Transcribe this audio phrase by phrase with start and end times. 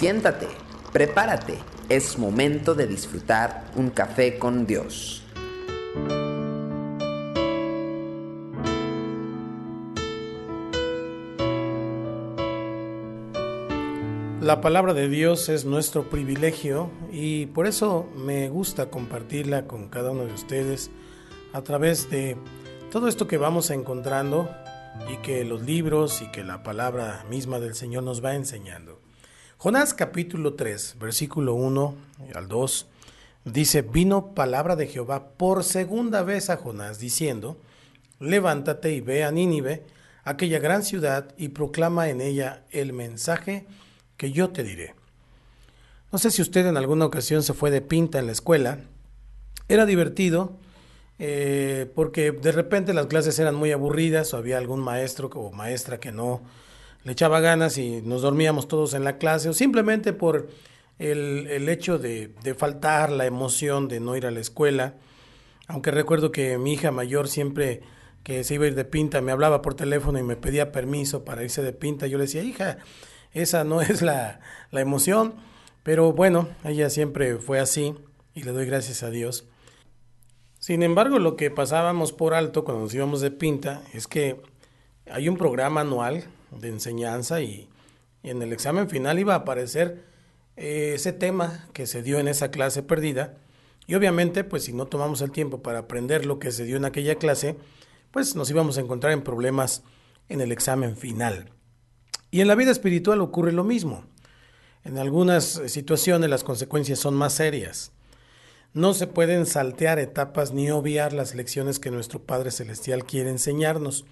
[0.00, 0.48] Siéntate,
[0.94, 1.58] prepárate,
[1.90, 5.22] es momento de disfrutar un café con Dios.
[14.40, 20.12] La palabra de Dios es nuestro privilegio y por eso me gusta compartirla con cada
[20.12, 20.90] uno de ustedes
[21.52, 22.38] a través de
[22.90, 24.48] todo esto que vamos encontrando
[25.12, 29.09] y que los libros y que la palabra misma del Señor nos va enseñando.
[29.62, 31.94] Jonás capítulo 3, versículo 1
[32.34, 32.86] al 2,
[33.44, 37.58] dice, vino palabra de Jehová por segunda vez a Jonás, diciendo,
[38.20, 39.84] levántate y ve a Nínive,
[40.24, 43.66] aquella gran ciudad, y proclama en ella el mensaje
[44.16, 44.94] que yo te diré.
[46.10, 48.78] No sé si usted en alguna ocasión se fue de pinta en la escuela.
[49.68, 50.56] Era divertido
[51.18, 56.00] eh, porque de repente las clases eran muy aburridas o había algún maestro o maestra
[56.00, 56.40] que no
[57.04, 60.48] le echaba ganas y nos dormíamos todos en la clase o simplemente por
[60.98, 64.94] el, el hecho de, de faltar la emoción de no ir a la escuela.
[65.66, 67.80] Aunque recuerdo que mi hija mayor siempre
[68.22, 71.24] que se iba a ir de pinta me hablaba por teléfono y me pedía permiso
[71.24, 72.06] para irse de pinta.
[72.06, 72.78] Yo le decía, hija,
[73.32, 74.40] esa no es la,
[74.70, 75.34] la emoción,
[75.82, 77.94] pero bueno, ella siempre fue así
[78.34, 79.46] y le doy gracias a Dios.
[80.58, 84.42] Sin embargo, lo que pasábamos por alto cuando nos íbamos de pinta es que
[85.10, 87.68] hay un programa anual de enseñanza y,
[88.22, 90.04] en el examen final iba a aparecer
[90.56, 93.38] eh, ese tema que se dio en esa clase perdida
[93.86, 96.84] y obviamente pues si no tomamos el tiempo para aprender lo que se dio en
[96.84, 97.56] aquella clase,
[98.10, 99.82] pues nos íbamos a encontrar en problemas
[100.28, 101.50] en el examen final.
[102.30, 104.04] Y en la vida espiritual ocurre lo mismo.
[104.84, 107.92] En algunas situaciones las consecuencias son más serias.
[108.72, 114.04] No se pueden saltear etapas ni obviar las lecciones que nuestro Padre Celestial quiere enseñarnos.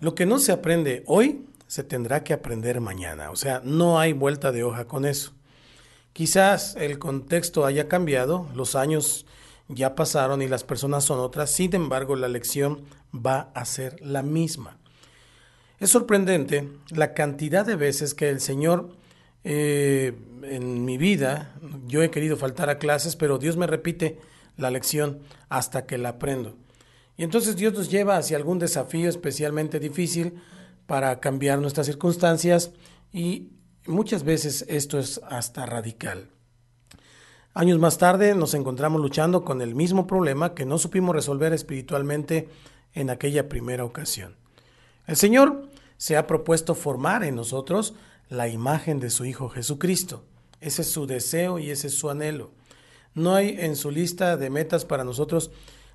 [0.00, 3.30] Lo que no se aprende hoy se tendrá que aprender mañana.
[3.30, 5.32] O sea, no hay vuelta de hoja con eso.
[6.12, 9.24] Quizás el contexto haya cambiado, los años
[9.68, 12.82] ya pasaron y las personas son otras, sin embargo la lección
[13.14, 14.76] va a ser la misma.
[15.80, 18.90] Es sorprendente la cantidad de veces que el Señor
[19.42, 20.12] eh,
[20.42, 21.54] en mi vida,
[21.86, 24.18] yo he querido faltar a clases, pero Dios me repite
[24.58, 26.54] la lección hasta que la aprendo.
[27.16, 30.34] Y entonces Dios nos lleva hacia algún desafío especialmente difícil
[30.86, 32.72] para cambiar nuestras circunstancias
[33.12, 33.50] y
[33.86, 36.28] muchas veces esto es hasta radical.
[37.54, 42.48] Años más tarde nos encontramos luchando con el mismo problema que no supimos resolver espiritualmente
[42.94, 44.36] en aquella primera ocasión.
[45.06, 47.94] El Señor se ha propuesto formar en nosotros
[48.28, 50.24] la imagen de su Hijo Jesucristo.
[50.60, 52.52] Ese es su deseo y ese es su anhelo.
[53.14, 55.50] No hay en su lista de metas para nosotros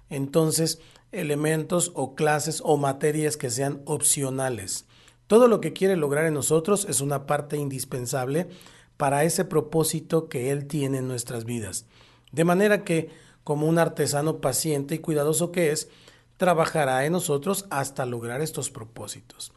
[0.09, 0.79] entonces
[1.11, 4.85] elementos o clases o materias que sean opcionales.
[5.27, 8.47] Todo lo que quiere lograr en nosotros es una parte indispensable
[8.97, 11.85] para ese propósito que Él tiene en nuestras vidas.
[12.31, 13.09] De manera que,
[13.43, 15.89] como un artesano paciente y cuidadoso que es,
[16.37, 19.51] trabajará en nosotros hasta lograr estos propósitos.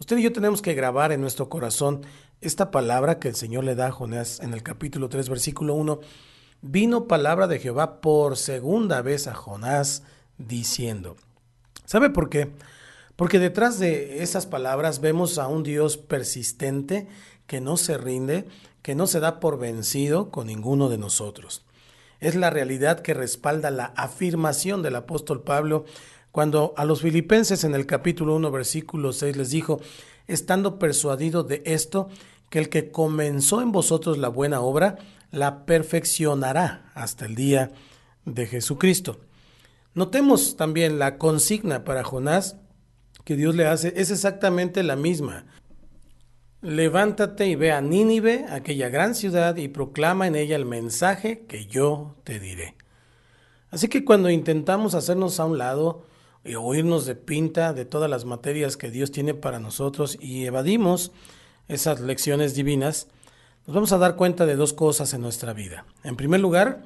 [0.00, 2.02] Usted y yo tenemos que grabar en nuestro corazón
[2.40, 6.00] esta palabra que el Señor le da a Jonás en el capítulo 3, versículo 1.
[6.66, 10.02] Vino palabra de Jehová por segunda vez a Jonás
[10.38, 11.14] diciendo.
[11.84, 12.52] ¿Sabe por qué?
[13.16, 17.06] Porque detrás de esas palabras vemos a un Dios persistente
[17.46, 18.46] que no se rinde,
[18.80, 21.66] que no se da por vencido con ninguno de nosotros.
[22.18, 25.84] Es la realidad que respalda la afirmación del apóstol Pablo
[26.32, 29.82] cuando a los filipenses en el capítulo 1, versículo 6 les dijo,
[30.28, 32.08] estando persuadido de esto,
[32.50, 34.96] que el que comenzó en vosotros la buena obra,
[35.30, 37.72] la perfeccionará hasta el día
[38.24, 39.20] de Jesucristo.
[39.94, 42.56] Notemos también la consigna para Jonás
[43.24, 45.46] que Dios le hace, es exactamente la misma.
[46.60, 51.66] Levántate y ve a Nínive, aquella gran ciudad, y proclama en ella el mensaje que
[51.66, 52.76] yo te diré.
[53.70, 56.06] Así que cuando intentamos hacernos a un lado,
[56.44, 61.12] y oírnos de pinta de todas las materias que Dios tiene para nosotros y evadimos
[61.68, 63.08] esas lecciones divinas,
[63.66, 65.86] nos vamos a dar cuenta de dos cosas en nuestra vida.
[66.02, 66.84] En primer lugar,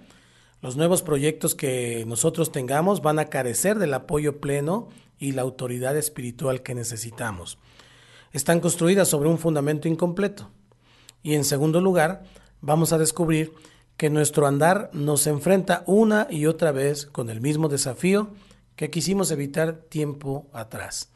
[0.60, 4.88] los nuevos proyectos que nosotros tengamos van a carecer del apoyo pleno
[5.18, 7.58] y la autoridad espiritual que necesitamos.
[8.32, 10.50] Están construidas sobre un fundamento incompleto.
[11.22, 12.24] Y en segundo lugar,
[12.60, 13.52] vamos a descubrir
[13.96, 18.30] que nuestro andar nos enfrenta una y otra vez con el mismo desafío
[18.76, 21.10] que quisimos evitar tiempo atrás.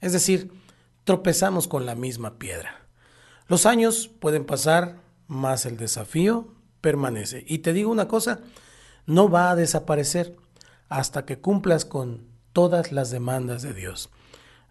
[0.00, 0.52] Es decir,
[1.02, 2.87] tropezamos con la misma piedra.
[3.48, 6.48] Los años pueden pasar, más el desafío
[6.82, 7.44] permanece.
[7.46, 8.40] Y te digo una cosa,
[9.06, 10.36] no va a desaparecer
[10.90, 14.10] hasta que cumplas con todas las demandas de Dios.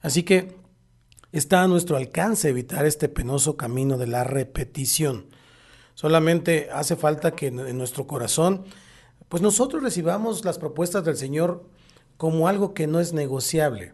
[0.02, 0.56] Así que
[1.32, 5.26] está a nuestro alcance evitar este penoso camino de la repetición.
[5.96, 8.66] Solamente hace falta que en nuestro corazón,
[9.28, 11.66] pues nosotros recibamos las propuestas del Señor
[12.18, 13.94] como algo que no es negociable.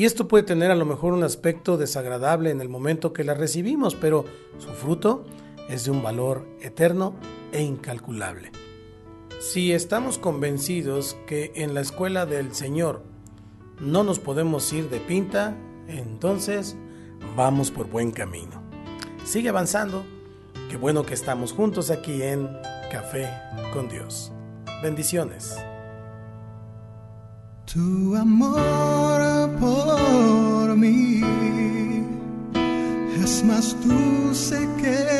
[0.00, 3.34] Y esto puede tener a lo mejor un aspecto desagradable en el momento que la
[3.34, 4.24] recibimos, pero
[4.56, 5.26] su fruto
[5.68, 7.16] es de un valor eterno
[7.52, 8.50] e incalculable.
[9.40, 13.02] Si estamos convencidos que en la escuela del Señor
[13.78, 15.54] no nos podemos ir de pinta,
[15.86, 16.76] entonces
[17.36, 18.62] vamos por buen camino.
[19.26, 20.02] Sigue avanzando.
[20.70, 22.48] Qué bueno que estamos juntos aquí en
[22.90, 23.28] Café
[23.74, 24.32] con Dios.
[24.82, 25.54] Bendiciones.
[27.66, 29.19] Tu amor
[29.58, 31.22] por mí.
[33.22, 35.19] Es más dulce que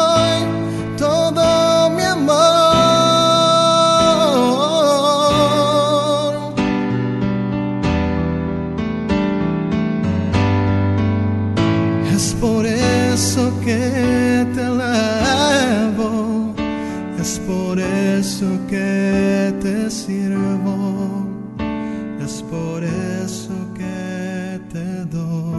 [14.53, 16.53] te elevo,
[17.19, 21.25] es por eso que te sirvo,
[22.23, 25.50] es por eso que te doy.